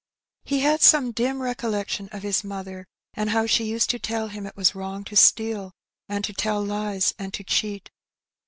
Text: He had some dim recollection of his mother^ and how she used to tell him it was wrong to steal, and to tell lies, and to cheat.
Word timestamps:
He 0.43 0.61
had 0.61 0.81
some 0.81 1.11
dim 1.11 1.43
recollection 1.43 2.09
of 2.11 2.23
his 2.23 2.41
mother^ 2.41 2.85
and 3.13 3.29
how 3.29 3.45
she 3.45 3.65
used 3.65 3.91
to 3.91 3.99
tell 3.99 4.29
him 4.29 4.47
it 4.47 4.57
was 4.57 4.73
wrong 4.73 5.03
to 5.03 5.15
steal, 5.15 5.73
and 6.09 6.23
to 6.25 6.33
tell 6.33 6.65
lies, 6.65 7.13
and 7.19 7.31
to 7.35 7.43
cheat. 7.43 7.91